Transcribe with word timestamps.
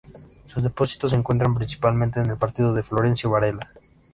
Sus 0.47 0.63
depósitos 0.63 1.11
se 1.11 1.15
encuentran 1.15 1.53
principalmente 1.53 2.19
en 2.19 2.25
el 2.31 2.35
partido 2.37 2.73
de 2.73 2.81
Florencio 2.81 3.29
Varela. 3.29 3.71